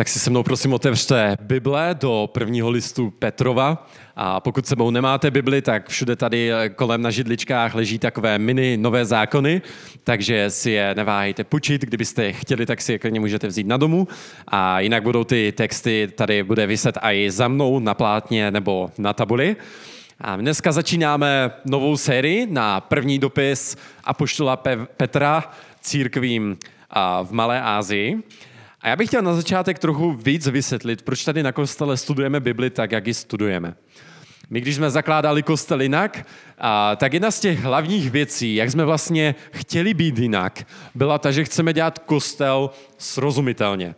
[0.00, 3.88] Tak si se mnou prosím otevřte Bible do prvního listu Petrova.
[4.16, 9.04] A pokud sebou nemáte Bibli, tak všude tady kolem na židličkách leží takové mini nové
[9.04, 9.62] zákony,
[10.04, 11.82] takže si je neváhejte půjčit.
[11.82, 14.08] Kdybyste chtěli, tak si je klidně můžete vzít na domu.
[14.48, 19.12] A jinak budou ty texty, tady bude vyset i za mnou na plátně nebo na
[19.12, 19.56] tabuli.
[20.20, 24.56] A dneska začínáme novou sérii na první dopis Apoštola
[24.96, 25.44] Petra
[25.80, 26.58] církvím
[27.22, 28.22] v Malé Ázii.
[28.82, 32.70] A já bych chtěl na začátek trochu víc vysvětlit, proč tady na kostele studujeme Bibli
[32.70, 33.74] tak, jak ji studujeme.
[34.50, 36.26] My, když jsme zakládali kostel jinak,
[36.58, 41.30] a, tak jedna z těch hlavních věcí, jak jsme vlastně chtěli být jinak, byla ta,
[41.30, 43.94] že chceme dělat kostel srozumitelně.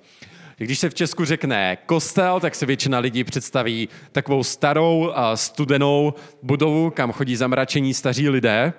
[0.57, 6.91] Když se v Česku řekne kostel, tak se většina lidí představí takovou starou, studenou budovu,
[6.91, 8.73] kam chodí zamračení staří lidé.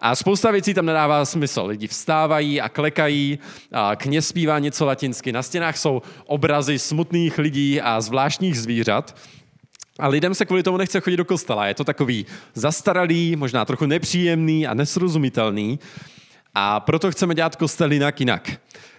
[0.00, 1.64] A spousta věcí tam nedává smysl.
[1.66, 3.38] Lidi vstávají a klekají,
[3.72, 5.32] a kněz zpívá něco latinsky.
[5.32, 9.16] Na stěnách jsou obrazy smutných lidí a zvláštních zvířat.
[9.98, 11.66] A lidem se kvůli tomu nechce chodit do kostela.
[11.66, 15.78] Je to takový zastaralý, možná trochu nepříjemný a nesrozumitelný.
[16.54, 18.50] A proto chceme dělat kostel jinak jinak.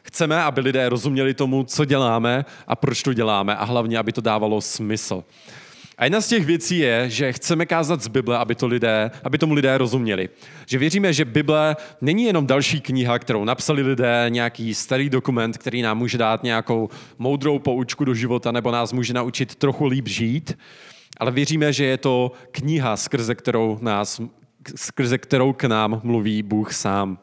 [0.04, 4.22] Chceme, aby lidé rozuměli tomu, co děláme a proč to děláme a hlavně, aby to
[4.22, 5.24] dávalo smysl.
[6.00, 9.38] A jedna z těch věcí je, že chceme kázat z Bible, aby, to lidé, aby
[9.38, 10.30] tomu lidé rozuměli.
[10.66, 15.82] Že věříme, že Bible není jenom další kniha, kterou napsali lidé, nějaký starý dokument, který
[15.82, 20.58] nám může dát nějakou moudrou poučku do života nebo nás může naučit trochu líp žít,
[21.18, 24.22] ale věříme, že je to kniha, skrze kterou, nás,
[24.76, 27.20] skrze kterou k nám mluví Bůh sám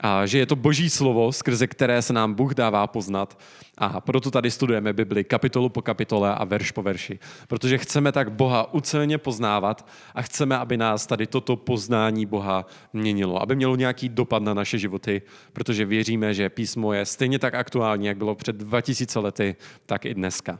[0.00, 3.38] a že je to boží slovo, skrze které se nám Bůh dává poznat.
[3.82, 7.18] A proto tady studujeme Bibli kapitolu po kapitole a verš po verši.
[7.48, 13.42] Protože chceme tak Boha ucelně poznávat a chceme, aby nás tady toto poznání Boha měnilo,
[13.42, 18.06] aby mělo nějaký dopad na naše životy, protože věříme, že písmo je stejně tak aktuální,
[18.06, 20.58] jak bylo před 2000 lety, tak i dneska.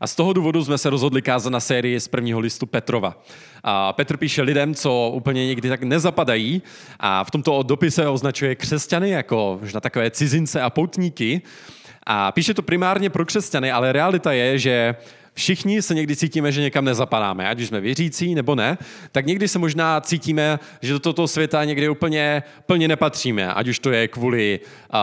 [0.00, 3.22] A z toho důvodu jsme se rozhodli kázat na sérii z prvního listu Petrova.
[3.62, 6.62] A Petr píše lidem, co úplně někdy tak nezapadají
[7.00, 11.42] a v tomto dopise označuje křesťany jako na takové cizince a poutníky.
[12.06, 14.96] A píše to primárně pro křesťany, ale realita je, že
[15.36, 18.78] Všichni se někdy cítíme, že někam nezapadáme, ať už jsme věřící nebo ne,
[19.12, 23.78] tak někdy se možná cítíme, že do tohoto světa někdy úplně plně nepatříme, ať už
[23.78, 24.98] to je kvůli uh,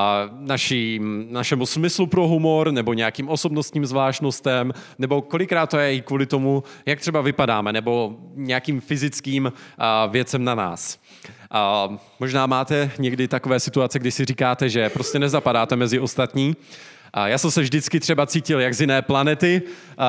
[0.48, 1.00] naší,
[1.30, 6.64] našemu smyslu pro humor nebo nějakým osobnostním zvláštnostem, nebo kolikrát to je i kvůli tomu,
[6.86, 11.00] jak třeba vypadáme, nebo nějakým fyzickým uh, věcem na nás.
[11.88, 16.56] Uh, možná máte někdy takové situace, kdy si říkáte, že prostě nezapadáte mezi ostatní,
[17.14, 19.62] a já jsem se vždycky třeba cítil jak z jiné planety,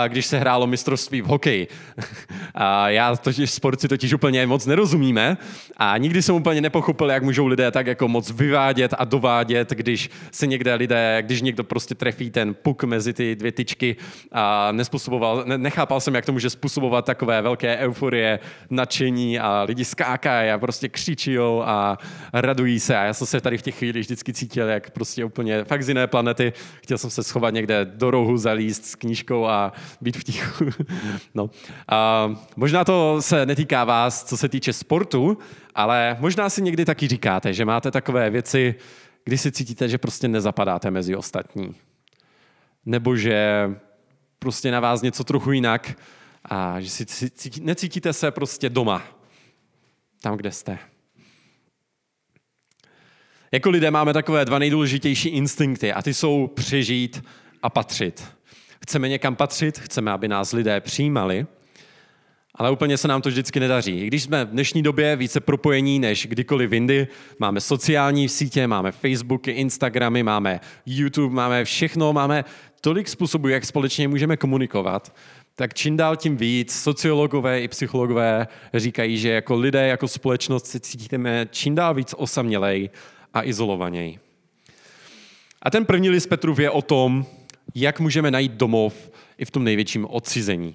[0.09, 1.69] když se hrálo mistrovství v hokeji.
[2.55, 5.37] A já totiž sporci totiž úplně moc nerozumíme
[5.77, 10.11] a nikdy jsem úplně nepochopil, jak můžou lidé tak jako moc vyvádět a dovádět, když
[10.31, 13.97] se někde lidé, když někdo prostě trefí ten puk mezi ty dvě tyčky
[14.33, 18.39] a nespůsoboval, nechápal jsem, jak to může způsobovat takové velké euforie,
[18.71, 21.99] nadšení a lidi skákají a prostě křičí a
[22.33, 25.65] radují se a já jsem se tady v těch chvílích vždycky cítil, jak prostě úplně
[25.65, 26.53] fakt z jiné planety.
[26.83, 30.65] Chtěl jsem se schovat někde do rohu, zalíst s knížkou a být v tichu.
[31.35, 31.51] no.
[31.89, 35.39] a možná to se netýká vás, co se týče sportu,
[35.75, 38.75] ale možná si někdy taky říkáte, že máte takové věci,
[39.25, 41.75] kdy si cítíte, že prostě nezapadáte mezi ostatní.
[42.87, 43.71] Nebo že
[44.39, 45.99] prostě na vás něco trochu jinak
[46.45, 49.03] a že si cítí, necítíte se prostě doma,
[50.23, 50.79] tam, kde jste.
[53.55, 57.25] Jako lidé máme takové dva nejdůležitější instinkty a ty jsou přežít
[57.63, 58.25] a patřit.
[58.83, 61.47] Chceme někam patřit, chceme, aby nás lidé přijímali,
[62.55, 64.01] ale úplně se nám to vždycky nedaří.
[64.01, 68.93] I když jsme v dnešní době více propojení než kdykoliv jindy, máme sociální sítě, máme
[68.93, 72.45] Facebooky, Instagramy, máme YouTube, máme všechno, máme
[72.81, 75.15] tolik způsobů, jak společně můžeme komunikovat,
[75.55, 80.81] tak čím dál tím víc sociologové i psychologové říkají, že jako lidé, jako společnost se
[80.81, 82.91] cítíme čím dál víc osamělej
[83.35, 84.19] a izolovaněji.
[85.63, 87.27] A ten první list Petrův je o tom,
[87.75, 90.75] jak můžeme najít domov i v tom největším odcizení.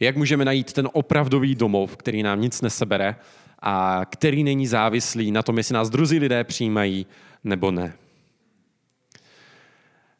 [0.00, 3.16] Jak můžeme najít ten opravdový domov, který nám nic nesebere
[3.62, 7.06] a který není závislý na tom, jestli nás druzí lidé přijímají
[7.44, 7.92] nebo ne.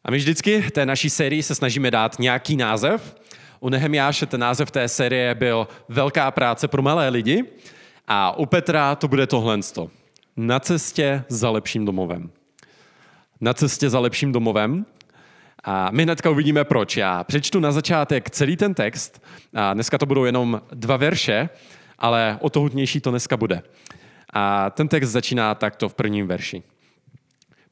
[0.03, 3.15] A my vždycky té naší sérii se snažíme dát nějaký název.
[3.59, 7.43] U Nehemiáše ten název té série byl Velká práce pro malé lidi
[8.07, 9.59] a u Petra to bude tohle.
[10.41, 12.31] Na cestě za lepším domovem.
[13.41, 14.85] Na cestě za lepším domovem
[15.63, 16.97] a my hnedka uvidíme proč.
[16.97, 19.23] Já přečtu na začátek celý ten text.
[19.53, 21.49] A dneska to budou jenom dva verše,
[21.97, 23.61] ale o to hutnější to dneska bude.
[24.33, 26.63] A ten text začíná takto v prvním verši.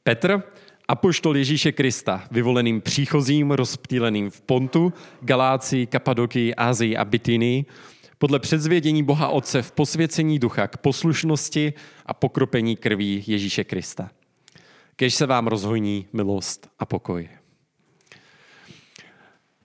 [0.02, 0.42] Petr
[0.88, 7.64] apoštol Ježíše Krista, vyvoleným příchozím, rozptýleným v Pontu, Galácii, Kapadokii, Ázii a Bitynii,
[8.18, 11.72] podle předzvědění Boha Otce v posvěcení ducha k poslušnosti
[12.06, 14.10] a pokropení krví Ježíše Krista.
[14.96, 17.28] Kež se vám rozhojní milost a pokoj.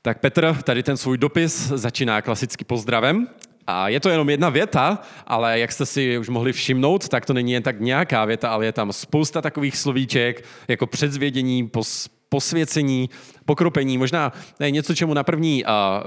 [0.01, 3.27] Tak Petr tady ten svůj dopis začíná klasicky pozdravem
[3.67, 7.33] a je to jenom jedna věta, ale jak jste si už mohli všimnout, tak to
[7.33, 13.09] není jen tak nějaká věta, ale je tam spousta takových slovíček, jako předzvědění, pos, posvěcení,
[13.45, 16.01] pokropení, možná ne, něco, čemu na první a, a,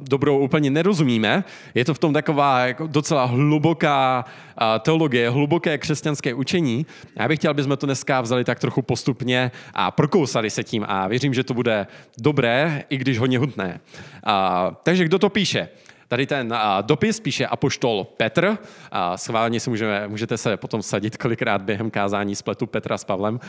[0.00, 1.44] dobrou úplně nerozumíme.
[1.74, 4.24] Je to v tom taková jako docela hluboká
[4.56, 6.86] a, teologie, hluboké křesťanské učení.
[7.16, 10.84] Já bych chtěl, aby jsme to dneska vzali tak trochu postupně a prokousali se tím
[10.88, 11.86] a věřím, že to bude
[12.18, 13.80] dobré, i když hodně hutné.
[14.24, 15.68] A, takže kdo to píše?
[16.10, 18.58] Tady ten dopis píše apoštol Petr.
[18.90, 23.40] A schválně si můžeme, můžete se potom sadit kolikrát během kázání spletu Petra s Pavlem,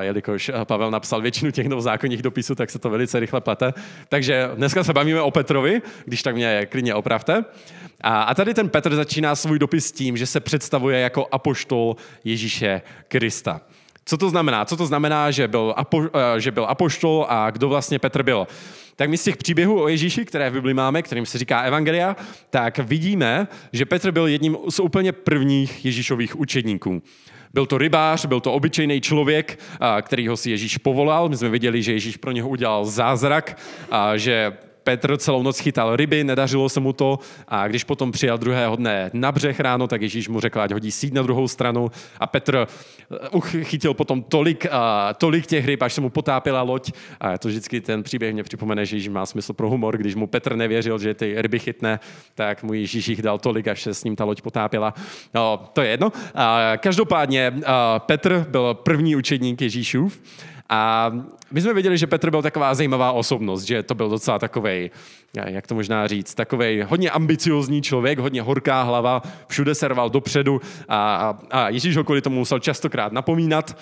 [0.00, 3.74] jelikož Pavel napsal většinu těch novozákonních dopisů, tak se to velice rychle plete.
[4.08, 7.44] Takže dneska se bavíme o Petrovi, když tak mě klidně opravte.
[8.00, 12.82] A, a tady ten Petr začíná svůj dopis tím, že se představuje jako apoštol Ježíše
[13.08, 13.60] Krista.
[14.04, 14.64] Co to znamená?
[14.64, 16.02] Co to znamená, že byl, apo,
[16.38, 18.46] že byl apoštol a kdo vlastně Petr byl?
[18.96, 22.16] tak my z těch příběhů o Ježíši, které v Bibli máme, kterým se říká Evangelia,
[22.50, 27.02] tak vidíme, že Petr byl jedním z úplně prvních Ježíšových učedníků.
[27.54, 29.58] Byl to rybář, byl to obyčejný člověk,
[30.02, 31.28] kterýho si Ježíš povolal.
[31.28, 33.58] My jsme viděli, že Ježíš pro něho udělal zázrak,
[34.16, 34.52] že
[34.84, 37.18] Petr celou noc chytal ryby, nedařilo se mu to
[37.48, 40.90] a když potom přijel druhého dne na břeh ráno, tak Ježíš mu řekl, ať hodí
[40.90, 41.90] síť na druhou stranu
[42.20, 42.66] a Petr
[43.34, 44.70] uh, chytil potom tolik, uh,
[45.18, 48.86] tolik těch ryb, až se mu potápila loď a to vždycky ten příběh mě připomene,
[48.86, 52.00] že Ježíš má smysl pro humor, když mu Petr nevěřil, že ty ryby chytne,
[52.34, 54.94] tak mu Ježíš jich dal tolik, až se s ním ta loď potápila.
[55.34, 56.12] No, to je jedno.
[56.34, 57.62] A každopádně uh,
[57.98, 60.20] Petr byl první učedník Ježíšův
[60.68, 61.10] a
[61.50, 64.90] my jsme věděli, že Petr byl taková zajímavá osobnost, že to byl docela takový,
[65.46, 70.60] jak to možná říct, takový hodně ambiciozní člověk, hodně horká hlava, všude se rval dopředu
[70.88, 73.76] a, a, a Ježíš ho kvůli tomu musel častokrát napomínat.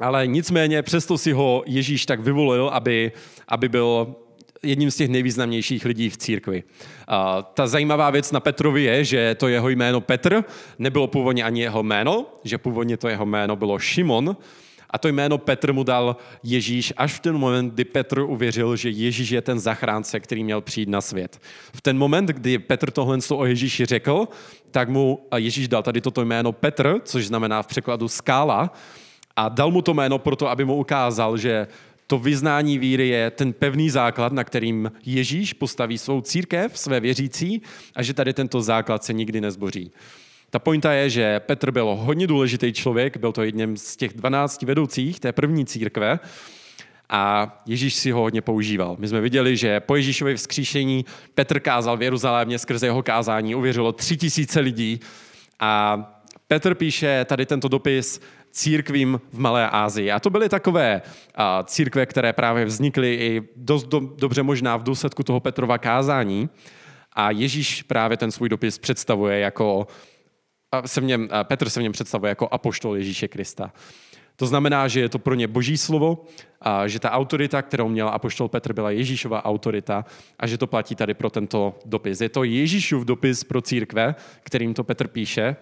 [0.00, 3.12] Ale nicméně přesto si ho Ježíš tak vyvolil, aby,
[3.48, 4.14] aby byl
[4.62, 6.62] jedním z těch nejvýznamnějších lidí v církvi.
[7.08, 10.44] A ta zajímavá věc na Petrovi je, že to jeho jméno Petr
[10.78, 14.36] nebylo původně ani jeho jméno, že původně to jeho jméno bylo Šimon,
[14.90, 18.90] a to jméno Petr mu dal Ježíš až v ten moment, kdy Petr uvěřil, že
[18.90, 21.40] Ježíš je ten zachránce, který měl přijít na svět.
[21.74, 24.28] V ten moment, kdy Petr tohle o Ježíši řekl,
[24.70, 28.72] tak mu Ježíš dal tady toto jméno Petr, což znamená v překladu skála,
[29.36, 31.66] a dal mu to jméno proto, aby mu ukázal, že
[32.06, 37.62] to vyznání víry je ten pevný základ, na kterým Ježíš postaví svou církev, své věřící
[37.94, 39.90] a že tady tento základ se nikdy nezboří.
[40.50, 44.62] Ta pointa je, že Petr byl hodně důležitý člověk, byl to jedním z těch 12
[44.62, 46.18] vedoucích té první církve
[47.08, 48.96] a Ježíš si ho hodně používal.
[48.98, 51.04] My jsme viděli, že po Ježíšově vzkříšení
[51.34, 55.00] Petr kázal v Jeruzalémě, skrze jeho kázání uvěřilo tři tisíce lidí
[55.60, 56.02] a
[56.48, 58.20] Petr píše tady tento dopis
[58.50, 60.10] církvím v Malé Ázii.
[60.10, 61.02] A to byly takové
[61.64, 66.48] církve, které právě vznikly i dost do, dobře možná v důsledku toho Petrova kázání.
[67.12, 69.86] A Ježíš právě ten svůj dopis představuje jako
[70.86, 73.72] se v něm, Petr se v něm představuje jako apoštol Ježíše Krista.
[74.36, 76.24] To znamená, že je to pro ně boží slovo,
[76.60, 80.04] a že ta autorita, kterou měl apoštol Petr, byla Ježíšova autorita
[80.38, 82.20] a že to platí tady pro tento dopis.
[82.20, 85.56] Je to Ježíšův dopis pro církve, kterým to Petr píše.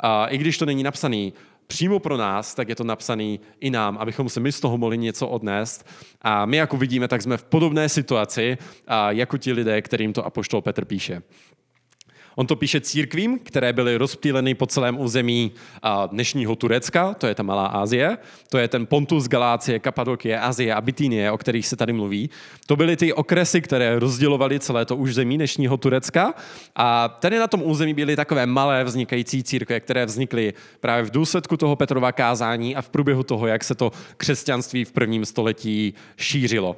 [0.00, 1.32] A I když to není napsaný
[1.66, 4.98] přímo pro nás, tak je to napsaný i nám, abychom se my z toho mohli
[4.98, 5.86] něco odnést.
[6.22, 8.58] A my, jako vidíme, tak jsme v podobné situaci,
[9.08, 11.22] jako ti lidé, kterým to apoštol Petr píše.
[12.38, 15.52] On to píše církvím, které byly rozptýleny po celém území
[16.10, 18.18] dnešního Turecka, to je ta Malá Asie,
[18.50, 22.30] to je ten Pontus, Galácie, Kapadokie, Azie a Bitínie, o kterých se tady mluví.
[22.66, 26.34] To byly ty okresy, které rozdělovaly celé to už zemí dnešního Turecka.
[26.76, 31.56] A tady na tom území byly takové malé vznikající církve, které vznikly právě v důsledku
[31.56, 36.76] toho Petrova kázání a v průběhu toho, jak se to křesťanství v prvním století šířilo.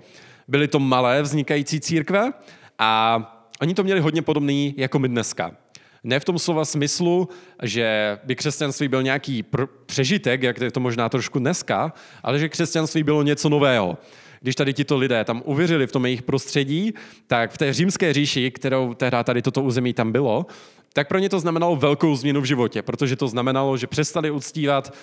[0.49, 2.33] Byly to malé vznikající církve
[2.79, 5.57] a Oni to měli hodně podobný jako my dneska.
[6.05, 7.29] Ne v tom slova smyslu,
[7.63, 12.49] že by křesťanství byl nějaký pr- přežitek, jak je to možná trošku dneska, ale že
[12.49, 13.99] křesťanství bylo něco nového.
[14.41, 16.95] Když tady tito lidé tam uvěřili v tom jejich prostředí,
[17.27, 20.47] tak v té římské říši, kterou tehdy tady toto území tam bylo,
[20.93, 24.95] tak pro ně to znamenalo velkou změnu v životě, protože to znamenalo, že přestali uctívat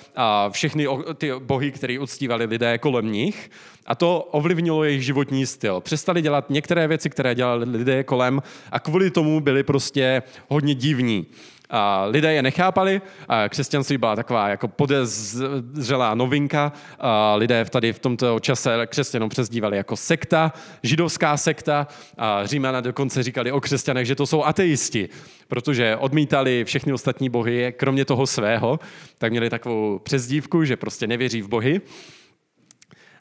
[0.50, 3.52] všechny ty bohy, které uctívali lidé kolem nich
[3.86, 5.82] a to ovlivnilo jejich životní styl.
[5.82, 8.42] Přestali dělat některé věci, které dělali lidé kolem
[8.72, 11.26] a kvůli tomu byli prostě hodně divní.
[11.70, 16.72] A lidé je nechápali, a křesťanství byla taková jako podezřelá novinka.
[17.00, 20.54] A lidé tady v tomto čase křesťanům přezdívali jako sekta,
[20.84, 21.88] židovská sekta.
[22.18, 25.10] A Římana dokonce říkali o křesťanech, že to jsou ateisti,
[25.48, 28.80] protože odmítali všechny ostatní bohy, kromě toho svého.
[29.18, 31.82] Tak měli takovou přezdívku, že prostě nevěří v bohy.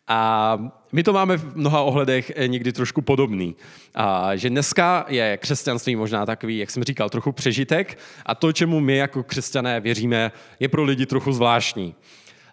[0.09, 0.59] A
[0.93, 3.57] my to máme v mnoha ohledech eh, někdy trošku podobný.
[3.95, 8.81] A že dneska je křesťanství možná takový, jak jsem říkal, trochu přežitek a to, čemu
[8.81, 11.95] my jako křesťané věříme, je pro lidi trochu zvláštní.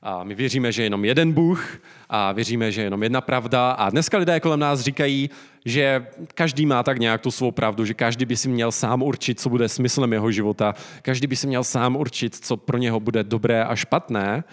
[0.05, 1.79] A my věříme, že je jenom jeden Bůh
[2.09, 3.71] a věříme, že je jenom jedna pravda.
[3.71, 5.29] A dneska lidé kolem nás říkají,
[5.65, 9.39] že každý má tak nějak tu svou pravdu, že každý by si měl sám určit,
[9.39, 13.23] co bude smyslem jeho života, každý by si měl sám určit, co pro něho bude
[13.23, 14.43] dobré a špatné.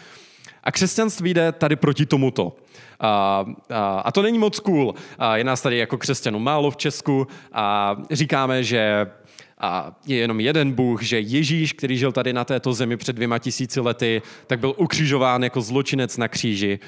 [0.64, 2.56] A křesťanství jde tady proti tomuto.
[3.00, 4.94] A, a, a to není moc cool.
[5.18, 9.06] A je nás tady jako křesťanů málo v Česku a říkáme, že
[9.60, 13.38] a je jenom jeden Bůh, že Ježíš, který žil tady na této zemi před dvěma
[13.38, 16.78] tisíci lety, tak byl ukřižován jako zločinec na kříži.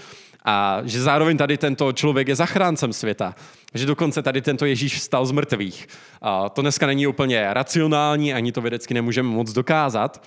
[0.45, 3.35] A že zároveň tady tento člověk je zachráncem světa.
[3.75, 5.87] Že dokonce tady tento Ježíš vstal z mrtvých.
[6.23, 10.25] A to dneska není úplně racionální, ani to vědecky nemůžeme moc dokázat.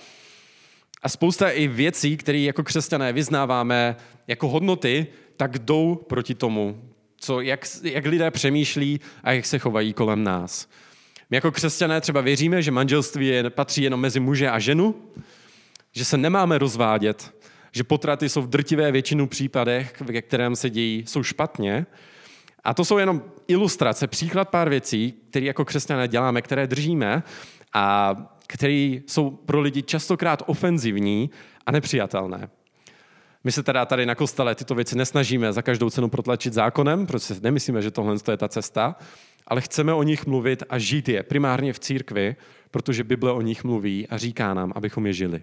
[1.02, 6.82] A spousta i věcí, které jako křesťané vyznáváme jako hodnoty, tak jdou proti tomu,
[7.16, 10.68] co, jak, jak lidé přemýšlí a jak se chovají kolem nás.
[11.30, 14.94] My jako křesťané třeba věříme, že manželství je, patří jenom mezi muže a ženu,
[15.92, 17.34] že se nemáme rozvádět,
[17.72, 21.86] že potraty jsou v drtivé většinu případech, ve kterém se dějí, jsou špatně.
[22.64, 27.22] A to jsou jenom ilustrace, příklad pár věcí, které jako křesťané děláme, které držíme
[27.74, 28.16] a
[28.46, 31.30] které jsou pro lidi častokrát ofenzivní
[31.66, 32.48] a nepřijatelné.
[33.44, 37.34] My se teda tady na kostele tyto věci nesnažíme za každou cenu protlačit zákonem, protože
[37.40, 38.96] nemyslíme, že tohle je ta cesta,
[39.46, 42.36] ale chceme o nich mluvit a žít je primárně v církvi,
[42.70, 45.42] protože Bible o nich mluví a říká nám, abychom je žili.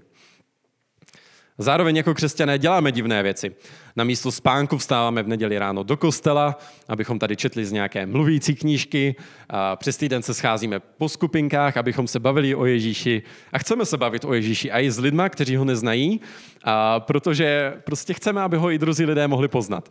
[1.58, 3.56] Zároveň jako křesťané děláme divné věci.
[3.96, 6.58] Na místo spánku vstáváme v neděli ráno do kostela,
[6.88, 9.16] abychom tady četli z nějaké mluvící knížky.
[9.50, 13.22] A přes týden se scházíme po skupinkách, abychom se bavili o Ježíši.
[13.52, 16.22] A chceme se bavit o Ježíši a i s lidma, kteří ho neznají,
[16.64, 19.90] a protože prostě chceme, aby ho i druzí lidé mohli poznat.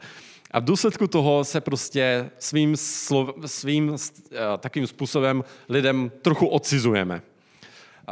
[0.52, 3.96] A v důsledku toho se prostě svým, slov, svým uh,
[4.58, 7.22] takým způsobem lidem trochu odcizujeme.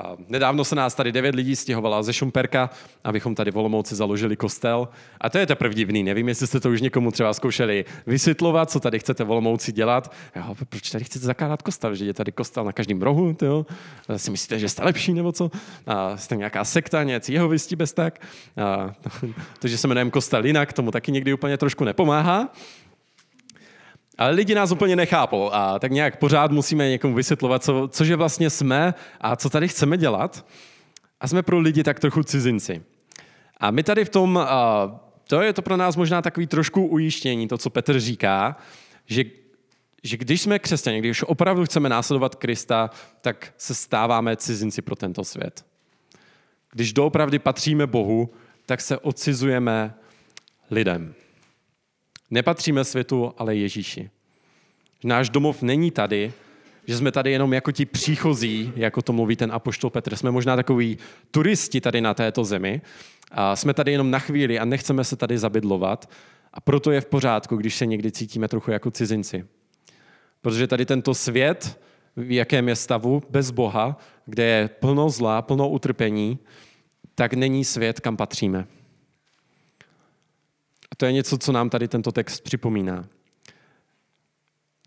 [0.00, 2.70] A nedávno se nás tady devět lidí stěhovala ze Šumperka,
[3.04, 4.88] abychom tady v Olomouci založili kostel.
[5.20, 6.02] A to je teprve divný.
[6.02, 10.12] Nevím, jestli jste to už někomu třeba zkoušeli vysvětlovat, co tady chcete v Olomouci dělat.
[10.36, 11.94] Jo, proč tady chcete zakládat kostel?
[11.94, 13.34] Že je tady kostel na každém rohu.
[13.34, 13.66] Tyjo?
[14.16, 15.50] Si myslíte, že jste lepší nebo co?
[15.86, 18.20] A jste nějaká sekta, nějací jeho vystí bez tak.
[18.56, 18.94] A
[19.58, 22.48] to, že se jmenujeme kostel jinak, tomu taky někdy úplně trošku nepomáhá.
[24.20, 28.50] Ale lidi nás úplně nechápou a tak nějak pořád musíme někomu vysvětlovat, co, cože vlastně
[28.50, 30.46] jsme a co tady chceme dělat.
[31.20, 32.82] A jsme pro lidi tak trochu cizinci.
[33.56, 34.46] A my tady v tom,
[35.28, 38.56] to je to pro nás možná takový trošku ujištění, to, co Petr říká,
[39.06, 39.24] že,
[40.02, 45.24] že když jsme křesťané, když opravdu chceme následovat Krista, tak se stáváme cizinci pro tento
[45.24, 45.64] svět.
[46.72, 48.30] Když doopravdy patříme Bohu,
[48.66, 49.94] tak se odcizujeme
[50.70, 51.14] lidem.
[52.30, 54.10] Nepatříme světu, ale Ježíši.
[55.04, 56.32] Náš domov není tady,
[56.86, 60.16] že jsme tady jenom jako ti příchozí, jako to mluví ten apoštol Petr.
[60.16, 60.98] Jsme možná takový
[61.30, 62.80] turisti tady na této zemi.
[63.30, 66.10] A jsme tady jenom na chvíli a nechceme se tady zabydlovat.
[66.54, 69.44] A proto je v pořádku, když se někdy cítíme trochu jako cizinci.
[70.42, 71.80] Protože tady tento svět,
[72.16, 76.38] v jakém je stavu, bez Boha, kde je plno zla, plno utrpení,
[77.14, 78.66] tak není svět, kam patříme
[80.96, 83.04] to je něco, co nám tady tento text připomíná.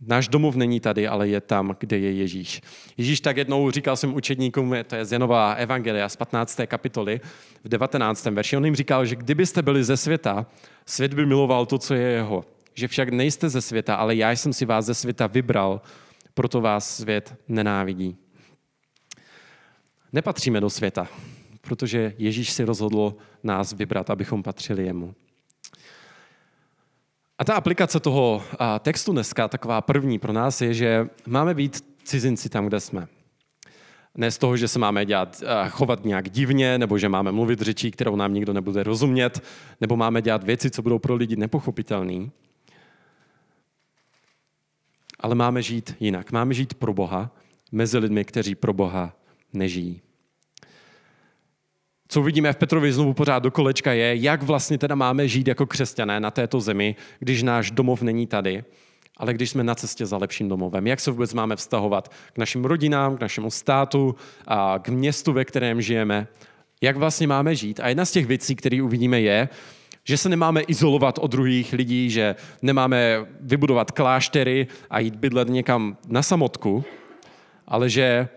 [0.08, 2.62] Náš domov není tady, ale je tam, kde je Ježíš.
[2.98, 6.60] Ježíš tak jednou říkal svým učedníkům, to je z Janova Evangelia z 15.
[6.68, 7.22] kapitoly
[7.64, 8.26] v 19.
[8.26, 10.46] verši, on jim říkal, že kdybyste byli ze světa,
[10.86, 12.46] svět by miloval to, co je jeho.
[12.74, 15.82] Že však nejste ze světa, ale já jsem si vás ze světa vybral,
[16.34, 18.18] proto vás svět nenávidí.
[20.14, 21.08] Nepatříme do světa,
[21.62, 25.16] protože Ježíš si rozhodl nás vybrat, abychom patřili jemu.
[27.38, 28.44] A ta aplikace toho
[28.80, 33.08] textu dneska, taková první pro nás, je, že máme být cizinci tam, kde jsme.
[34.16, 37.92] Ne z toho, že se máme dělat, chovat nějak divně, nebo že máme mluvit řečí,
[37.92, 39.44] kterou nám nikdo nebude rozumět,
[39.82, 42.30] nebo máme dělat věci, co budou pro lidi nepochopitelné.
[45.20, 46.32] Ale máme žít jinak.
[46.32, 47.32] Máme žít pro Boha,
[47.72, 49.16] mezi lidmi, kteří pro Boha
[49.54, 50.02] nežijí.
[52.08, 55.66] Co vidíme v Petrovi znovu pořád do kolečka je, jak vlastně teda máme žít jako
[55.66, 58.64] křesťané na této zemi, když náš domov není tady,
[59.18, 60.88] ale když jsme na cestě za lepším domovem.
[60.88, 64.16] Jak se vůbec máme vztahovat k našim rodinám, k našemu státu,
[64.48, 66.28] a k městu, ve kterém žijeme.
[66.82, 67.80] Jak vlastně máme žít.
[67.80, 69.50] A jedna z těch věcí, které uvidíme, je,
[70.04, 75.98] že se nemáme izolovat od druhých lidí, že nemáme vybudovat kláštery a jít bydlet někam
[76.08, 76.84] na samotku,
[77.68, 78.28] ale že,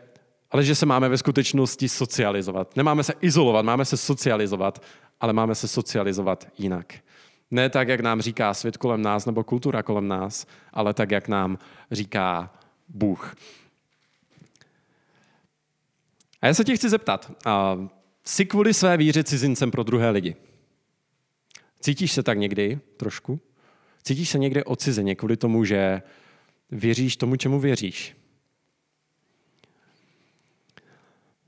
[0.51, 2.77] ale že se máme ve skutečnosti socializovat.
[2.77, 4.83] Nemáme se izolovat, máme se socializovat,
[5.21, 6.95] ale máme se socializovat jinak.
[7.51, 11.29] Ne tak, jak nám říká svět kolem nás nebo kultura kolem nás, ale tak, jak
[11.29, 11.59] nám
[11.91, 12.55] říká
[12.89, 13.35] Bůh.
[16.43, 17.33] A já se tě chci zeptat,
[18.25, 20.37] jsi kvůli své víře cizincem pro druhé lidi?
[21.81, 23.41] Cítíš se tak někdy trošku?
[24.03, 26.03] Cítíš se někdy odcizeně kvůli tomu, že
[26.71, 28.16] věříš tomu, čemu věříš?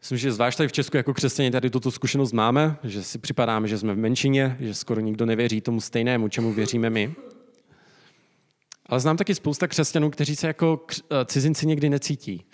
[0.00, 3.68] Myslím, že zvlášť tady v Česku jako křesťané tady tuto zkušenost máme, že si připadáme,
[3.68, 7.14] že jsme v menšině, že skoro nikdo nevěří tomu stejnému, čemu věříme my.
[8.86, 12.44] Ale znám taky spousta křesťanů, kteří se jako eh, cizinci někdy necítí.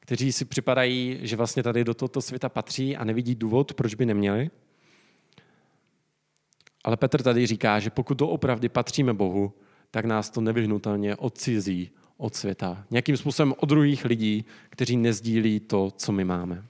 [0.00, 4.06] Kteří si připadají, že vlastně tady do tohoto světa patří a nevidí důvod, proč by
[4.06, 4.50] neměli.
[6.84, 9.52] Ale Petr tady říká, že pokud opravdu patříme Bohu,
[9.90, 12.84] tak nás to nevyhnutelně odcizí od světa.
[12.90, 16.64] Nějakým způsobem od druhých lidí, kteří nezdílí to, co my máme.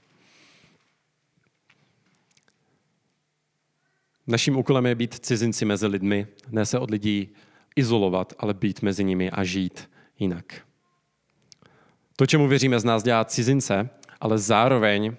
[4.27, 7.29] Naším úkolem je být cizinci mezi lidmi, ne se od lidí
[7.75, 9.89] izolovat, ale být mezi nimi a žít
[10.19, 10.61] jinak.
[12.15, 13.89] To, čemu věříme, z nás dělá cizince,
[14.21, 15.15] ale zároveň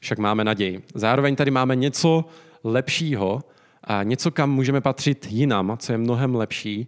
[0.00, 0.82] však máme naději.
[0.94, 2.24] Zároveň tady máme něco
[2.64, 3.42] lepšího
[3.84, 6.86] a něco, kam můžeme patřit jinam, co je mnohem lepší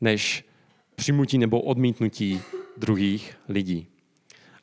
[0.00, 0.44] než
[0.94, 2.40] přimutí nebo odmítnutí
[2.76, 3.91] druhých lidí.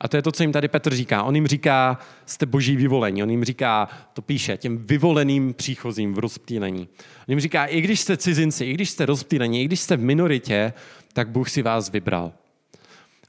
[0.00, 1.22] A to je to, co jim tady Petr říká.
[1.22, 3.22] On jim říká, jste boží vyvolení.
[3.22, 6.88] On jim říká, to píše, těm vyvoleným příchozím v rozptýlení.
[7.28, 10.02] On jim říká, i když jste cizinci, i když jste rozptýlení, i když jste v
[10.02, 10.72] minoritě,
[11.12, 12.32] tak Bůh si vás vybral.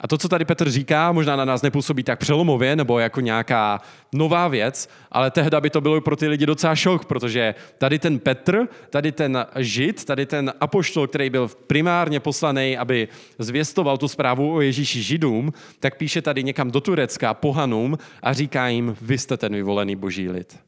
[0.02, 3.82] A to, co tady Petr říká, možná na nás nepůsobí tak přelomově nebo jako nějaká
[4.14, 8.20] nová věc, ale tehda by to bylo pro ty lidi docela šok, protože tady ten
[8.20, 13.08] Petr, tady ten žid, tady ten apoštol, který byl primárně poslaný, aby
[13.40, 18.68] zvěstoval tu zprávu o Ježíši židům, tak píše tady někam do Turecka pohanům a říká
[18.68, 20.60] jim, vy jste ten vyvolený boží lid.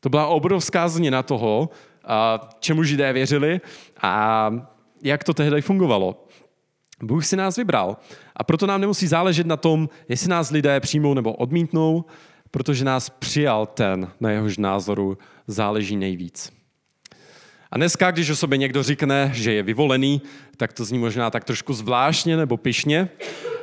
[0.00, 1.70] To byla obrovská změna toho,
[2.60, 3.60] čemu židé věřili
[4.02, 4.50] a
[5.02, 6.25] jak to tehdy fungovalo.
[7.02, 7.96] Bůh si nás vybral
[8.36, 12.04] a proto nám nemusí záležet na tom, jestli nás lidé přijmou nebo odmítnou,
[12.50, 16.52] protože nás přijal ten, na jehož názoru záleží nejvíc.
[17.70, 20.22] A dneska, když o sobě někdo řekne, že je vyvolený,
[20.56, 23.08] tak to zní možná tak trošku zvláštně nebo pyšně.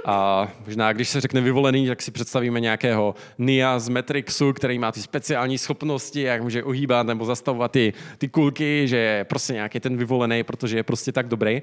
[0.05, 4.91] A možná, když se řekne vyvolený, tak si představíme nějakého Nia z Matrixu, který má
[4.91, 9.79] ty speciální schopnosti, jak může uhýbat nebo zastavovat ty, ty kulky, že je prostě nějaký
[9.79, 11.61] ten vyvolený, protože je prostě tak dobrý.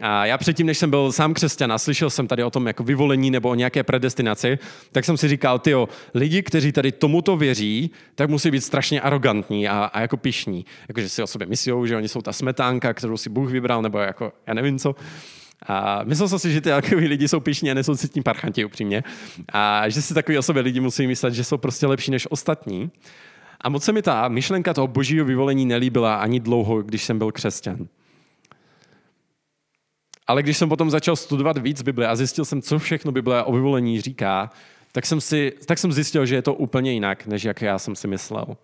[0.00, 2.84] A já předtím, než jsem byl sám křesťan a slyšel jsem tady o tom jako
[2.84, 4.58] vyvolení nebo o nějaké predestinaci,
[4.92, 5.74] tak jsem si říkal, ty
[6.14, 10.66] lidi, kteří tady tomuto věří, tak musí být strašně arrogantní a, a jako pišní.
[10.88, 13.98] Jakože si o sobě myslí, že oni jsou ta smetánka, kterou si Bůh vybral, nebo
[13.98, 14.94] jako, já nevím co.
[15.66, 19.04] A myslel jsem si, že ty takový lidi jsou pišní a nejsou tím parchanti upřímně.
[19.52, 22.90] A že si takový o sobě lidi musí myslet, že jsou prostě lepší než ostatní.
[23.60, 27.32] A moc se mi ta myšlenka toho božího vyvolení nelíbila ani dlouho, když jsem byl
[27.32, 27.86] křesťan.
[30.26, 33.52] Ale když jsem potom začal studovat víc Bible a zjistil jsem, co všechno Bible o
[33.52, 34.50] vyvolení říká,
[34.92, 37.96] tak jsem, si, tak jsem zjistil, že je to úplně jinak, než jak já jsem
[37.96, 38.56] si myslel.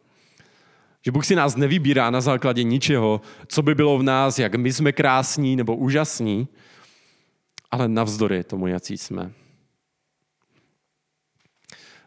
[1.05, 4.73] Že Bůh si nás nevybírá na základě ničeho, co by bylo v nás, jak my
[4.73, 6.49] jsme krásní nebo úžasní,
[7.71, 9.33] ale navzdory tomu, jací jsme.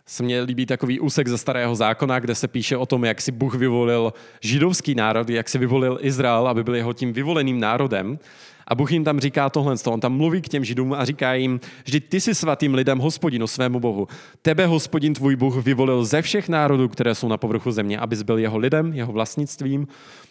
[0.05, 3.31] Se mně líbí takový úsek ze starého zákona, kde se píše o tom, jak si
[3.31, 8.19] Bůh vyvolil židovský národ, jak si vyvolil Izrael, aby byl jeho tím vyvoleným národem.
[8.67, 11.59] A Bůh jim tam říká tohle, on tam mluví k těm židům a říká jim,
[11.85, 14.07] že ty jsi svatým lidem hospodinu svému Bohu.
[14.41, 18.37] Tebe hospodin tvůj Bůh vyvolil ze všech národů, které jsou na povrchu země, abys byl
[18.37, 19.87] jeho lidem, jeho vlastnictvím.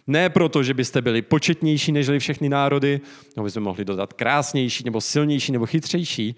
[0.06, 3.00] Ne proto, že byste byli početnější než všechny národy,
[3.36, 6.36] nebo bychom mohli dodat krásnější, nebo silnější, nebo chytřejší.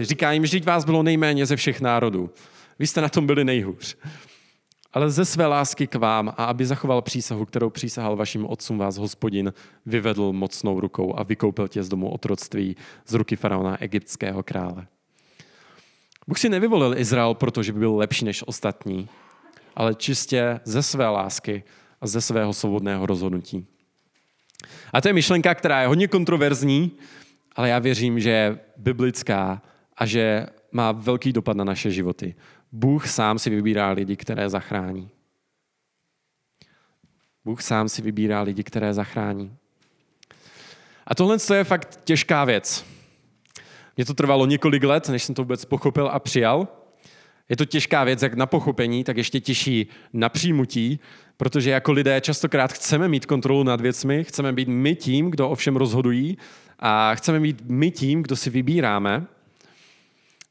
[0.00, 2.30] Říká jim, že vás bylo nejméně ze všech národů.
[2.78, 3.96] Vy jste na tom byli nejhůř
[4.94, 8.96] ale ze své lásky k vám a aby zachoval přísahu, kterou přísahal vašim otcům vás
[8.96, 9.52] hospodin,
[9.86, 12.76] vyvedl mocnou rukou a vykoupil tě z domu otroctví
[13.06, 14.86] z ruky faraona egyptského krále.
[16.28, 19.08] Bůh si nevyvolil Izrael, protože by byl lepší než ostatní,
[19.76, 21.62] ale čistě ze své lásky
[22.00, 23.66] a ze svého svobodného rozhodnutí.
[24.92, 26.92] A to je myšlenka, která je hodně kontroverzní,
[27.56, 29.62] ale já věřím, že je biblická
[29.96, 32.34] a že má velký dopad na naše životy.
[32.76, 35.10] Bůh sám si vybírá lidi, které zachrání.
[37.44, 39.56] Bůh sám si vybírá lidi, které zachrání.
[41.06, 42.86] A tohle je fakt těžká věc.
[43.96, 46.68] Mně to trvalo několik let, než jsem to vůbec pochopil a přijal.
[47.48, 51.00] Je to těžká věc, jak na pochopení, tak ještě těžší na přijmutí,
[51.36, 55.54] protože jako lidé častokrát chceme mít kontrolu nad věcmi, chceme být my tím, kdo o
[55.54, 56.38] všem rozhodují
[56.78, 59.26] a chceme být my tím, kdo si vybíráme.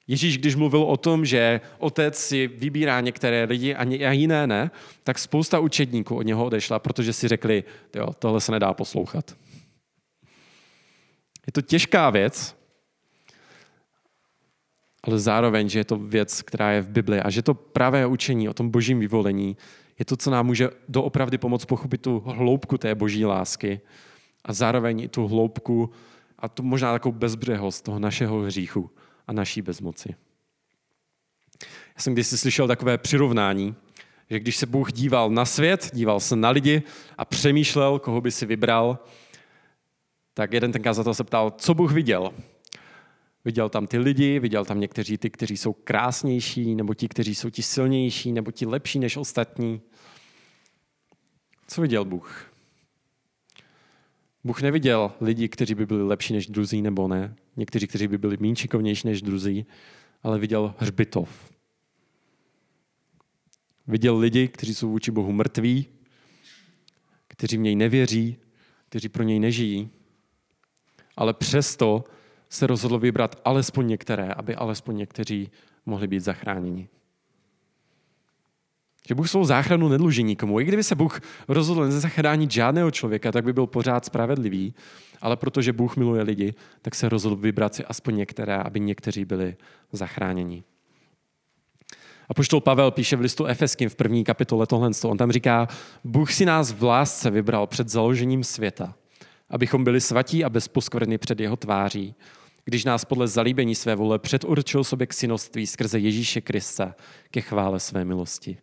[0.07, 4.71] Ježíš, když mluvil o tom, že otec si vybírá některé lidi a jiné ne,
[5.03, 7.63] tak spousta učedníků od něho odešla, protože si řekli,
[7.95, 9.35] jo, tohle se nedá poslouchat.
[11.47, 12.55] Je to těžká věc,
[15.03, 18.49] ale zároveň, že je to věc, která je v Bibli a že to pravé učení
[18.49, 19.57] o tom božím vyvolení
[19.99, 23.81] je to, co nám může doopravdy pomoct pochopit tu hloubku té boží lásky
[24.45, 25.89] a zároveň i tu hloubku
[26.39, 28.89] a tu možná takovou bezbřehost toho našeho hříchu
[29.27, 30.15] a naší bezmoci.
[31.95, 33.75] Já jsem kdysi slyšel takové přirovnání,
[34.29, 36.83] že když se Bůh díval na svět, díval se na lidi
[37.17, 38.99] a přemýšlel, koho by si vybral,
[40.33, 42.33] tak jeden ten kazatel se ptal, co Bůh viděl.
[43.45, 47.49] Viděl tam ty lidi, viděl tam někteří ty, kteří jsou krásnější, nebo ti, kteří jsou
[47.49, 49.81] ti silnější, nebo ti lepší než ostatní.
[51.67, 52.52] Co viděl Bůh?
[54.43, 58.37] Bůh neviděl lidi, kteří by byli lepší než druzí nebo ne, někteří, kteří by byli
[58.39, 59.65] méně šikovnější než druzí,
[60.23, 61.51] ale viděl hřbitov.
[63.87, 65.87] Viděl lidi, kteří jsou vůči Bohu mrtví,
[67.27, 68.37] kteří v něj nevěří,
[68.89, 69.89] kteří pro něj nežijí,
[71.17, 72.03] ale přesto
[72.49, 75.51] se rozhodl vybrat alespoň některé, aby alespoň někteří
[75.85, 76.89] mohli být zachráněni.
[79.07, 80.59] Že Bůh svou záchranu nedluží nikomu.
[80.59, 84.73] I kdyby se Bůh rozhodl nezachránit žádného člověka, tak by byl pořád spravedlivý,
[85.21, 89.55] ale protože Bůh miluje lidi, tak se rozhodl vybrat si aspoň některé, aby někteří byli
[89.91, 90.63] zachráněni.
[92.29, 94.89] A poštol Pavel píše v listu Efeským v první kapitole tohle.
[95.03, 95.67] On tam říká,
[96.03, 98.95] Bůh si nás v lásce vybral před založením světa,
[99.49, 102.15] abychom byli svatí a bez poskvrny před jeho tváří,
[102.65, 106.95] když nás podle zalíbení své vole předurčil sobě k synoství skrze Ježíše Krista
[107.31, 108.57] ke chvále své milosti.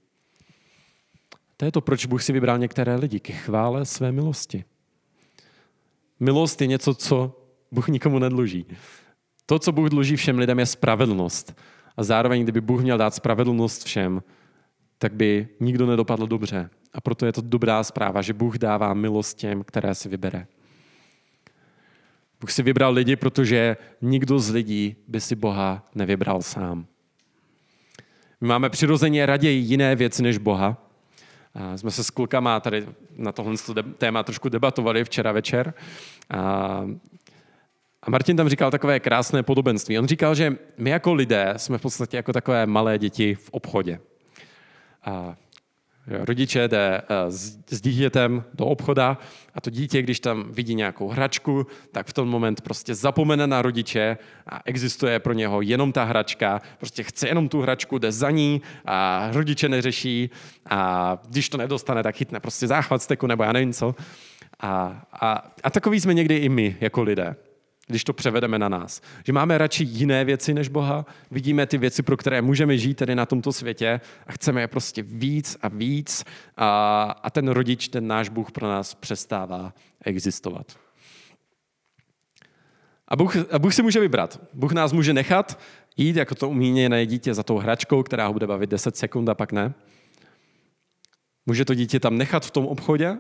[1.61, 4.65] To je to, proč Bůh si vybral některé lidi ke chvále své milosti.
[6.21, 7.43] Milost je něco, co
[7.73, 8.67] Bůh nikomu nedluží.
[9.47, 11.61] To, co Bůh dluží všem lidem, je spravedlnost.
[11.97, 14.23] A zároveň, kdyby Bůh měl dát spravedlnost všem,
[14.99, 16.71] tak by nikdo nedopadl dobře.
[16.93, 20.47] A proto je to dobrá zpráva, že Bůh dává milost těm, které si vybere.
[22.41, 26.87] Bůh si vybral lidi, protože nikdo z lidí by si Boha nevybral sám.
[28.41, 30.90] My máme přirozeně raději jiné věci než Boha.
[31.55, 32.87] A jsme se s klukama tady
[33.17, 33.55] na tohle
[33.99, 35.75] téma trošku debatovali včera večer.
[36.31, 36.39] A,
[38.03, 39.99] a Martin tam říkal takové krásné podobenství.
[39.99, 44.01] On říkal, že my jako lidé jsme v podstatě jako takové malé děti v obchodě.
[45.05, 45.37] A
[46.11, 47.31] Rodiče jde eh,
[47.71, 49.19] s dítětem do obchoda
[49.55, 53.63] a to dítě, když tam vidí nějakou hračku, tak v tom moment prostě zapomene na
[53.63, 58.31] rodiče a existuje pro něho jenom ta hračka, prostě chce jenom tu hračku, jde za
[58.31, 60.31] ní a rodiče neřeší
[60.71, 63.95] a když to nedostane, tak chytne prostě záchvat steku nebo já nevím co.
[64.61, 67.37] A, a, a takový jsme někdy i my jako lidé
[67.91, 69.01] když to převedeme na nás.
[69.27, 73.15] Že máme radši jiné věci než Boha, vidíme ty věci, pro které můžeme žít tady
[73.15, 76.25] na tomto světě a chceme je prostě víc a víc
[76.57, 79.75] a, a ten rodič, ten náš Bůh pro nás přestává
[80.05, 80.67] existovat.
[83.09, 84.41] A Bůh, a Bůh si může vybrat.
[84.55, 85.59] Bůh nás může nechat
[85.97, 89.35] jít jako to umíněné dítě za tou hračkou, která ho bude bavit 10 sekund a
[89.35, 89.75] pak ne.
[91.47, 93.19] Může to dítě tam nechat v tom obchodě,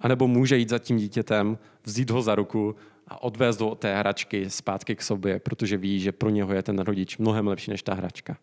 [0.00, 2.76] anebo může jít za tím dítětem, vzít ho za ruku
[3.10, 6.78] a odvést od té hračky zpátky k sobě, protože ví, že pro něho je ten
[6.78, 8.36] rodič mnohem lepší než ta hračka.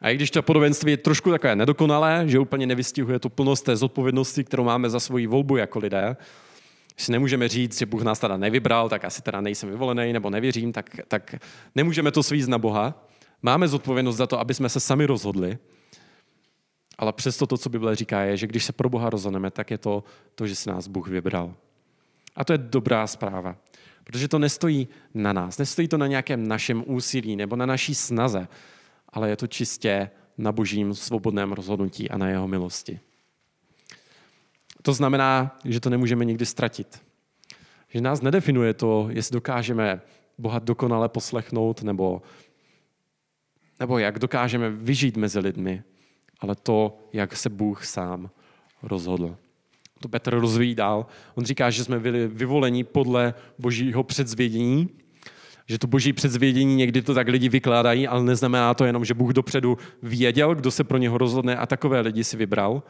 [0.00, 3.76] A i když to podobenství je trošku takové nedokonalé, že úplně nevystihuje tu plnost té
[3.76, 6.16] zodpovědnosti, kterou máme za svoji volbu jako lidé,
[6.96, 10.72] si nemůžeme říct, že Bůh nás teda nevybral, tak asi teda nejsem vyvolený nebo nevěřím,
[10.72, 11.34] tak, tak
[11.74, 13.06] nemůžeme to svízt na Boha.
[13.42, 15.58] Máme zodpovědnost za to, aby jsme se sami rozhodli,
[16.98, 19.78] ale přesto to, co Bible říká, je, že když se pro Boha rozhodneme, tak je
[19.78, 21.54] to to, že si nás Bůh vybral.
[22.36, 23.56] A to je dobrá zpráva.
[24.04, 28.48] Protože to nestojí na nás, nestojí to na nějakém našem úsilí nebo na naší snaze,
[29.08, 33.00] ale je to čistě na božím svobodném rozhodnutí a na jeho milosti.
[34.82, 37.02] To znamená, že to nemůžeme nikdy ztratit.
[37.88, 40.00] Že nás nedefinuje to, jestli dokážeme
[40.38, 42.22] Boha dokonale poslechnout nebo,
[43.80, 45.82] nebo jak dokážeme vyžít mezi lidmi,
[46.40, 48.30] ale to, jak se Bůh sám
[48.82, 49.36] rozhodl
[50.04, 51.06] to Petr rozvíjí dál.
[51.34, 54.88] On říká, že jsme byli vyvoleni podle božího předzvědění
[55.66, 59.32] Že to boží předzvědění někdy to tak lidi vykládají, ale neznamená to jenom, že Bůh
[59.32, 62.82] dopředu věděl, kdo se pro něho rozhodne a takové lidi si vybral.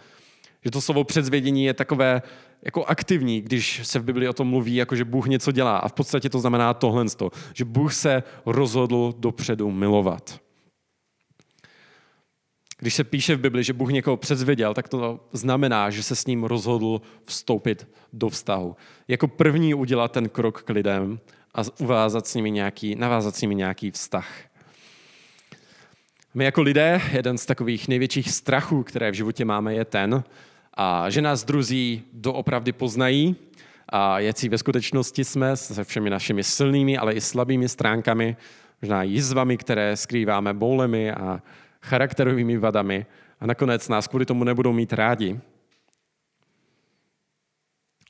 [0.65, 2.23] Že to slovo předzvědění je takové
[2.63, 5.79] jako aktivní, když se v Biblii o tom mluví, jako že Bůh něco dělá.
[5.79, 7.05] A v podstatě to znamená tohle,
[7.55, 10.44] že Bůh se rozhodl dopředu milovat.
[12.79, 16.27] Když se píše v Bibli, že Bůh někoho předzvěděl, tak to znamená, že se s
[16.27, 18.77] ním rozhodl vstoupit do vztahu.
[19.09, 21.21] Jako první udělat ten krok k lidem
[21.55, 24.29] a uvázat s nimi nějaký, navázat s nimi nějaký vztah.
[26.35, 30.25] My jako lidé, jeden z takových největších strachů, které v životě máme, je ten,
[30.75, 33.37] a že nás druzí doopravdy poznají
[33.89, 38.37] a jaký ve skutečnosti jsme se všemi našimi silnými, ale i slabými stránkami,
[38.83, 41.43] možná jizvami, které skrýváme boulemi a
[41.85, 43.07] charakterovými vadami
[43.41, 45.41] a nakonec nás kvůli tomu nebudou mít rádi.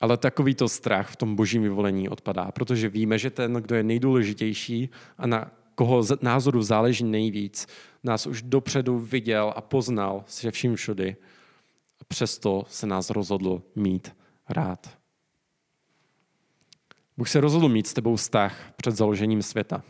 [0.01, 4.89] Ale takovýto strach v tom božím vyvolení odpadá, protože víme, že ten, kdo je nejdůležitější
[5.17, 7.67] a na koho názoru záleží nejvíc,
[8.03, 11.15] nás už dopředu viděl a poznal se vším všudy
[12.01, 14.15] a přesto se nás rozhodl mít
[14.49, 14.97] rád.
[17.17, 19.83] Bůh se rozhodl mít s tebou vztah před založením světa.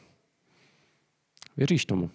[1.58, 2.10] Věříš tomu?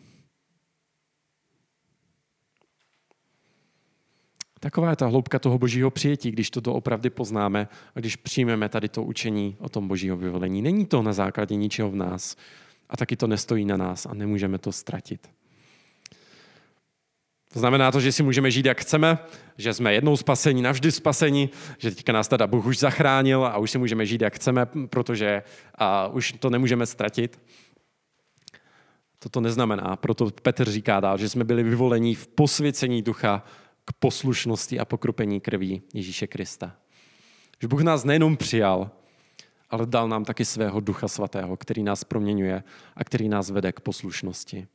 [4.61, 8.89] Taková je ta hloubka toho božího přijetí, když to opravdu poznáme a když přijmeme tady
[8.89, 10.63] to učení o tom božího vyvolení.
[10.63, 12.37] Není to na základě ničeho v nás
[12.89, 15.31] a taky to nestojí na nás a nemůžeme to ztratit.
[17.53, 19.19] To znamená to, že si můžeme žít, jak chceme,
[19.59, 23.71] že jsme jednou spasení, navždy spasení, že teďka nás teda Bůh už zachránil a už
[23.71, 25.43] si můžeme žít, jak chceme, protože
[25.75, 27.41] a už to nemůžeme ztratit.
[29.19, 33.45] Toto neznamená, proto Petr říká dál, že jsme byli vyvolení v posvěcení ducha
[33.91, 36.77] k poslušnosti a pokrupení krví Ježíše Krista.
[37.61, 38.91] Že Bůh nás nejenom přijal,
[39.71, 42.63] ale dal nám taky svého ducha svatého, který nás proměňuje
[42.97, 44.67] a který nás vede k poslušnosti.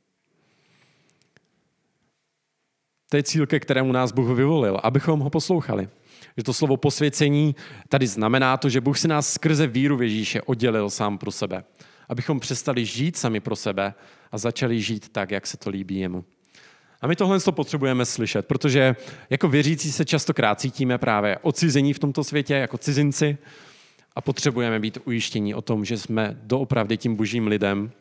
[3.10, 5.90] To je cíl, ke kterému nás Bůh vyvolil, abychom ho poslouchali.
[6.38, 7.56] Že to slovo posvěcení
[7.90, 11.64] tady znamená to, že Bůh si nás skrze víru v Ježíše oddělil sám pro sebe.
[12.10, 13.94] Abychom přestali žít sami pro sebe
[14.32, 16.26] a začali žít tak, jak se to líbí jemu.
[17.06, 18.96] A my tohle to potřebujeme slyšet, protože
[19.30, 23.38] jako věřící se častokrát cítíme právě odcizení v tomto světě, jako cizinci
[24.16, 27.92] a potřebujeme být ujištění o tom, že jsme doopravdy tím božím lidem,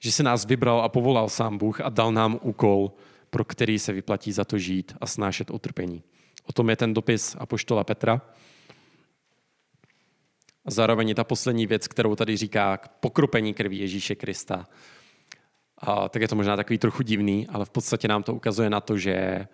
[0.00, 2.92] že se nás vybral a povolal sám Bůh a dal nám úkol,
[3.30, 6.02] pro který se vyplatí za to žít a snášet utrpení.
[6.46, 8.22] O tom je ten dopis Apoštola Petra.
[10.64, 14.66] A zároveň ta poslední věc, kterou tady říká pokropení krví Ježíše Krista.
[15.78, 18.80] A tak je to možná takový trochu divný, ale v podstatě nám to ukazuje na
[18.80, 19.46] to, že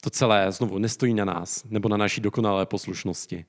[0.00, 3.44] to celé znovu nestojí na nás nebo na naší dokonalé poslušnosti,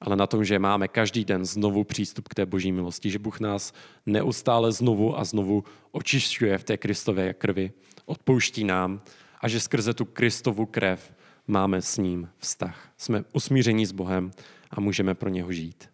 [0.00, 3.40] ale na tom, že máme každý den znovu přístup k té boží milosti, že Bůh
[3.40, 3.72] nás
[4.06, 7.72] neustále znovu a znovu očišťuje v té Kristové krvi,
[8.06, 9.02] odpouští nám
[9.40, 11.12] a že skrze tu Kristovu krev
[11.46, 12.92] máme s ním vztah.
[12.96, 14.30] Jsme usmíření s Bohem
[14.70, 15.88] a můžeme pro něho žít.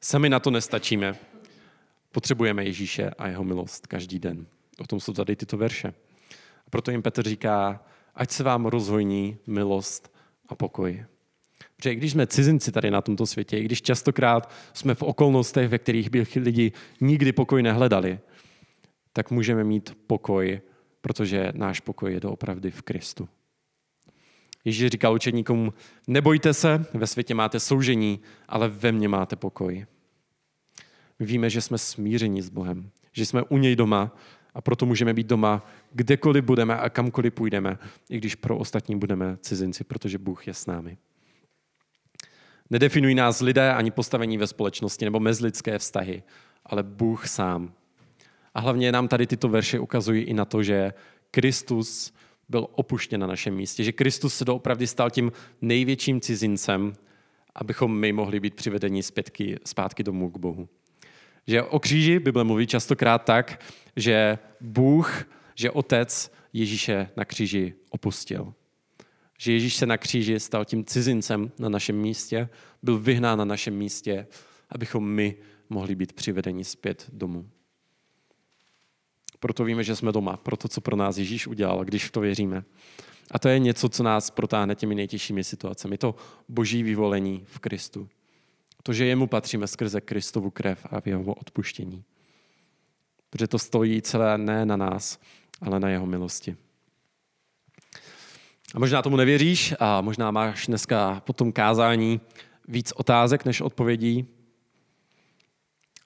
[0.00, 1.16] Sami na to nestačíme,
[2.16, 4.46] Potřebujeme Ježíše a jeho milost každý den.
[4.78, 5.88] O tom jsou tady tyto verše.
[6.66, 10.16] A proto jim Petr říká, ať se vám rozhojní milost
[10.48, 11.04] a pokoj.
[11.76, 15.78] Protože když jsme cizinci tady na tomto světě, i když častokrát jsme v okolnostech, ve
[15.78, 18.18] kterých by lidi nikdy pokoj nehledali,
[19.12, 20.60] tak můžeme mít pokoj,
[21.00, 23.28] protože náš pokoj je doopravdy v Kristu.
[24.64, 25.72] Ježíš říkal učeníkům,
[26.06, 29.86] nebojte se, ve světě máte soužení, ale ve mně máte pokoj.
[31.18, 34.16] My víme, že jsme smíření s Bohem, že jsme u něj doma
[34.54, 37.78] a proto můžeme být doma kdekoliv budeme a kamkoliv půjdeme,
[38.10, 40.98] i když pro ostatní budeme cizinci, protože Bůh je s námi.
[42.70, 46.22] Nedefinují nás lidé ani postavení ve společnosti nebo mezlidské vztahy,
[46.66, 47.72] ale Bůh sám.
[48.54, 50.94] A hlavně nám tady tyto verše ukazují i na to, že
[51.30, 52.12] Kristus
[52.48, 56.92] byl opuštěn na našem místě, že Kristus se doopravdy stal tím největším cizincem,
[57.54, 60.68] abychom my mohli být přivedeni zpětky, zpátky domů k Bohu.
[61.46, 63.64] Že o kříži Bible mluví častokrát tak,
[63.96, 68.54] že Bůh, že Otec Ježíše na kříži opustil.
[69.38, 72.48] Že Ježíš se na kříži stal tím cizincem na našem místě,
[72.82, 74.26] byl vyhnán na našem místě,
[74.68, 75.36] abychom my
[75.70, 77.50] mohli být přivedeni zpět domů.
[79.40, 82.20] Proto víme, že jsme doma, pro to, co pro nás Ježíš udělal, když v to
[82.20, 82.64] věříme.
[83.30, 85.98] A to je něco, co nás protáhne těmi nejtěžšími situacemi.
[85.98, 86.14] To
[86.48, 88.08] boží vyvolení v Kristu.
[88.86, 92.04] To, že jemu patříme skrze Kristovu krev a v jeho odpuštění.
[93.30, 95.18] Protože to stojí celé ne na nás,
[95.60, 96.56] ale na jeho milosti.
[98.74, 102.20] A možná tomu nevěříš a možná máš dneska po tom kázání
[102.68, 104.26] víc otázek než odpovědí.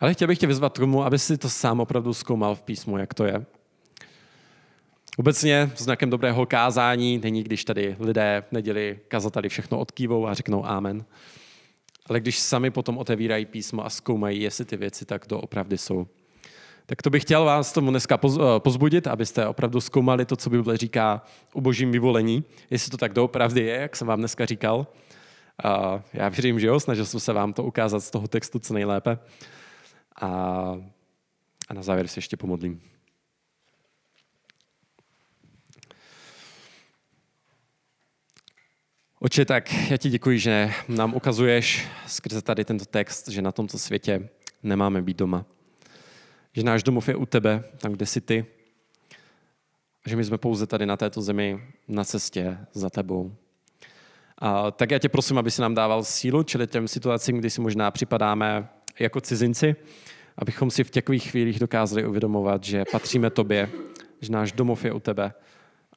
[0.00, 2.98] Ale chtěl bych tě vyzvat k tomu, aby si to sám opravdu zkoumal v písmu,
[2.98, 3.46] jak to je.
[5.16, 10.66] Obecně znakem dobrého kázání není, když tady lidé v neděli kazateli všechno odkývou a řeknou
[10.66, 11.04] amen.
[12.10, 16.06] Ale když sami potom otevírají písmo a zkoumají, jestli ty věci tak doopravdy jsou.
[16.86, 20.76] Tak to bych chtěl vás tomu dneska eh, pozbudit, abyste opravdu zkoumali to, co Bible
[20.76, 24.86] říká o božím vyvolení, jestli to tak doopravdy je, jak jsem vám dneska říkal.
[25.64, 28.74] A já věřím, že jo, snažil jsem se vám to ukázat z toho textu co
[28.74, 29.18] nejlépe.
[30.20, 30.28] A,
[31.68, 32.80] a na závěr se ještě pomodlím.
[39.22, 43.78] Oče, tak já ti děkuji, že nám ukazuješ skrze tady tento text, že na tomto
[43.78, 44.28] světě
[44.62, 45.44] nemáme být doma.
[46.52, 48.46] Že náš domov je u tebe, tam, kde jsi ty.
[50.06, 53.34] Že my jsme pouze tady na této zemi na cestě za tebou.
[54.38, 57.60] A tak já tě prosím, aby si nám dával sílu, čili těm situacím, kdy si
[57.60, 59.76] možná připadáme jako cizinci,
[60.36, 63.70] abychom si v takových chvílích dokázali uvědomovat, že patříme tobě,
[64.20, 65.32] že náš domov je u tebe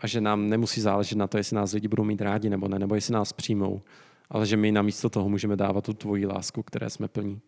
[0.04, 2.80] a že nám nemusí záležet na to, jestli nás lidi budou mít rádi nebo ne,
[2.80, 3.82] nebo jestli nás přijmou,
[4.30, 7.42] ale že my namísto toho můžeme dávat tu tvoji lásku, které jsme plní.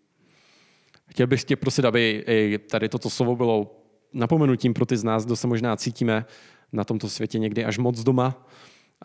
[1.09, 3.81] Chtěl bych tě prosit, aby i tady toto slovo bylo
[4.13, 6.25] napomenutím pro ty z nás, kdo se možná cítíme
[6.73, 8.47] na tomto světě někdy až moc doma,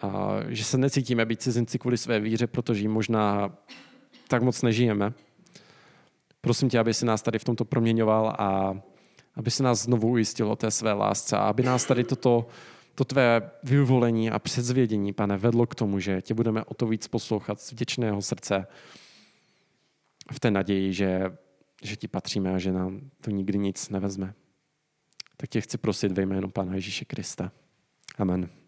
[0.03, 3.53] a že se necítíme být cizinci kvůli své víře, protože ji možná
[4.29, 5.13] tak moc nežijeme.
[6.41, 8.81] Prosím tě, aby si nás tady v tomto proměňoval a
[9.35, 12.47] aby si nás znovu ujistil o té své lásce a aby nás tady toto
[13.01, 17.09] to tvé vyvolení a předzvědění, pane, vedlo k tomu, že tě budeme o to víc
[17.09, 18.67] poslouchat z vděčného srdce
[20.33, 21.37] v té naději, že,
[21.83, 24.35] že ti patříme a že nám to nikdy nic nevezme.
[25.37, 27.53] Tak tě chci prosit ve jménu Pána Ježíše Krista.
[28.19, 28.60] Amen.